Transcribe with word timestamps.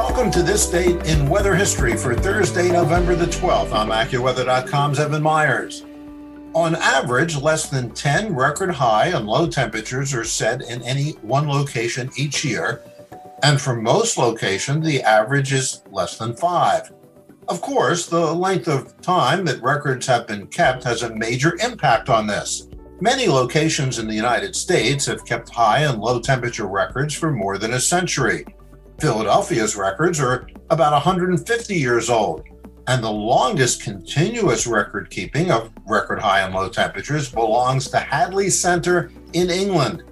Welcome 0.00 0.30
to 0.30 0.42
this 0.42 0.66
date 0.66 1.04
in 1.04 1.28
weather 1.28 1.54
history 1.54 1.94
for 1.94 2.14
Thursday, 2.14 2.72
November 2.72 3.14
the 3.14 3.26
12th. 3.26 3.70
I'm 3.70 3.90
AccuWeather.com's 3.90 4.98
Evan 4.98 5.22
Myers. 5.22 5.84
On 6.54 6.74
average, 6.74 7.36
less 7.36 7.68
than 7.68 7.90
10 7.90 8.34
record 8.34 8.70
high 8.70 9.08
and 9.08 9.26
low 9.26 9.46
temperatures 9.46 10.14
are 10.14 10.24
set 10.24 10.62
in 10.62 10.82
any 10.84 11.10
one 11.20 11.46
location 11.46 12.10
each 12.16 12.46
year. 12.46 12.82
And 13.42 13.60
for 13.60 13.76
most 13.76 14.16
locations, 14.16 14.86
the 14.86 15.02
average 15.02 15.52
is 15.52 15.82
less 15.90 16.16
than 16.16 16.34
five. 16.34 16.90
Of 17.46 17.60
course, 17.60 18.06
the 18.06 18.32
length 18.34 18.68
of 18.68 18.98
time 19.02 19.44
that 19.44 19.62
records 19.62 20.06
have 20.06 20.26
been 20.26 20.46
kept 20.46 20.82
has 20.84 21.02
a 21.02 21.14
major 21.14 21.58
impact 21.62 22.08
on 22.08 22.26
this. 22.26 22.68
Many 23.02 23.28
locations 23.28 23.98
in 23.98 24.08
the 24.08 24.14
United 24.14 24.56
States 24.56 25.04
have 25.04 25.26
kept 25.26 25.50
high 25.50 25.80
and 25.80 26.00
low 26.00 26.20
temperature 26.20 26.66
records 26.66 27.12
for 27.12 27.30
more 27.30 27.58
than 27.58 27.74
a 27.74 27.80
century. 27.80 28.46
Philadelphia's 29.00 29.76
records 29.76 30.20
are 30.20 30.46
about 30.68 30.92
150 30.92 31.74
years 31.74 32.10
old, 32.10 32.44
and 32.86 33.02
the 33.02 33.10
longest 33.10 33.82
continuous 33.82 34.66
record 34.66 35.08
keeping 35.08 35.50
of 35.50 35.72
record 35.86 36.18
high 36.20 36.40
and 36.40 36.54
low 36.54 36.68
temperatures 36.68 37.30
belongs 37.30 37.88
to 37.88 37.98
Hadley 37.98 38.50
Center 38.50 39.10
in 39.32 39.48
England. 39.48 40.02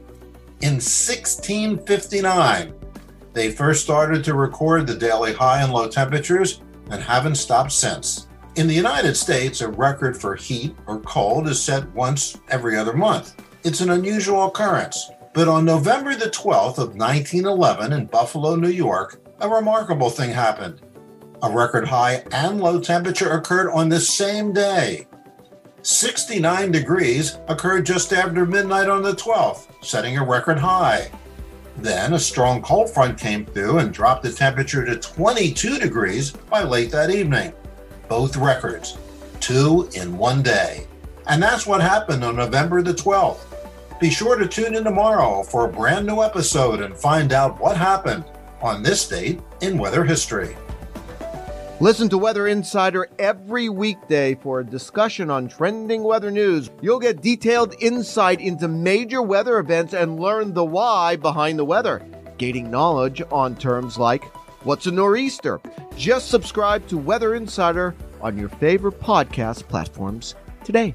In 0.62 0.80
1659, 0.80 2.74
they 3.34 3.50
first 3.50 3.84
started 3.84 4.24
to 4.24 4.34
record 4.34 4.86
the 4.86 4.94
daily 4.94 5.34
high 5.34 5.60
and 5.62 5.72
low 5.72 5.88
temperatures 5.88 6.62
and 6.90 7.02
haven't 7.02 7.34
stopped 7.34 7.72
since. 7.72 8.26
In 8.56 8.66
the 8.66 8.74
United 8.74 9.16
States, 9.16 9.60
a 9.60 9.68
record 9.68 10.16
for 10.16 10.34
heat 10.34 10.74
or 10.86 10.98
cold 11.00 11.46
is 11.46 11.62
set 11.62 11.86
once 11.94 12.40
every 12.48 12.76
other 12.76 12.94
month. 12.94 13.34
It's 13.64 13.82
an 13.82 13.90
unusual 13.90 14.46
occurrence. 14.46 15.10
But 15.34 15.48
on 15.48 15.64
November 15.64 16.14
the 16.14 16.30
12th 16.30 16.78
of 16.78 16.96
1911 16.96 17.92
in 17.92 18.06
Buffalo, 18.06 18.56
New 18.56 18.70
York, 18.70 19.20
a 19.40 19.48
remarkable 19.48 20.10
thing 20.10 20.30
happened. 20.30 20.80
A 21.42 21.50
record 21.50 21.86
high 21.86 22.24
and 22.32 22.60
low 22.60 22.80
temperature 22.80 23.30
occurred 23.32 23.70
on 23.70 23.88
the 23.88 24.00
same 24.00 24.52
day. 24.52 25.06
69 25.82 26.72
degrees 26.72 27.38
occurred 27.46 27.86
just 27.86 28.12
after 28.12 28.44
midnight 28.44 28.88
on 28.88 29.02
the 29.02 29.12
12th, 29.12 29.68
setting 29.82 30.18
a 30.18 30.24
record 30.24 30.58
high. 30.58 31.10
Then 31.76 32.14
a 32.14 32.18
strong 32.18 32.60
cold 32.60 32.90
front 32.90 33.18
came 33.18 33.46
through 33.46 33.78
and 33.78 33.92
dropped 33.92 34.24
the 34.24 34.32
temperature 34.32 34.84
to 34.84 34.96
22 34.96 35.78
degrees 35.78 36.32
by 36.32 36.64
late 36.64 36.90
that 36.90 37.10
evening. 37.10 37.52
Both 38.08 38.36
records, 38.36 38.98
two 39.38 39.88
in 39.94 40.18
one 40.18 40.42
day. 40.42 40.88
And 41.28 41.40
that's 41.40 41.66
what 41.66 41.80
happened 41.80 42.24
on 42.24 42.34
November 42.34 42.82
the 42.82 42.94
12th. 42.94 43.47
Be 44.00 44.10
sure 44.10 44.36
to 44.36 44.46
tune 44.46 44.76
in 44.76 44.84
tomorrow 44.84 45.42
for 45.42 45.64
a 45.64 45.72
brand 45.72 46.06
new 46.06 46.22
episode 46.22 46.82
and 46.82 46.96
find 46.96 47.32
out 47.32 47.60
what 47.60 47.76
happened 47.76 48.24
on 48.62 48.80
this 48.80 49.08
date 49.08 49.40
in 49.60 49.76
weather 49.76 50.04
history. 50.04 50.56
Listen 51.80 52.08
to 52.08 52.18
Weather 52.18 52.46
Insider 52.46 53.08
every 53.18 53.68
weekday 53.68 54.36
for 54.36 54.60
a 54.60 54.64
discussion 54.64 55.30
on 55.30 55.48
trending 55.48 56.04
weather 56.04 56.30
news. 56.30 56.70
You'll 56.80 57.00
get 57.00 57.22
detailed 57.22 57.74
insight 57.80 58.40
into 58.40 58.68
major 58.68 59.20
weather 59.20 59.58
events 59.58 59.94
and 59.94 60.20
learn 60.20 60.54
the 60.54 60.64
why 60.64 61.16
behind 61.16 61.58
the 61.58 61.64
weather, 61.64 62.06
gaining 62.36 62.70
knowledge 62.70 63.20
on 63.32 63.56
terms 63.56 63.98
like 63.98 64.24
what's 64.64 64.86
a 64.86 64.92
nor'easter. 64.92 65.60
Just 65.96 66.30
subscribe 66.30 66.86
to 66.86 66.98
Weather 66.98 67.34
Insider 67.34 67.96
on 68.20 68.38
your 68.38 68.48
favorite 68.48 69.00
podcast 69.00 69.66
platforms 69.66 70.36
today. 70.62 70.94